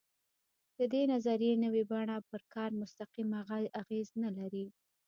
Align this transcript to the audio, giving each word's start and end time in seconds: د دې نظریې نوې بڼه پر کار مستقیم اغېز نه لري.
د 0.77 0.79
دې 0.93 1.01
نظریې 1.13 1.53
نوې 1.65 1.83
بڼه 1.91 2.15
پر 2.29 2.41
کار 2.53 2.69
مستقیم 2.81 3.29
اغېز 3.81 4.07
نه 4.23 4.29
لري. 4.37 4.65